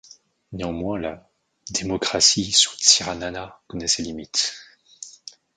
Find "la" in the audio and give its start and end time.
0.97-1.29